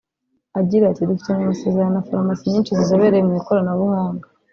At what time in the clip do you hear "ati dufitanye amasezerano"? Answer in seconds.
0.87-1.91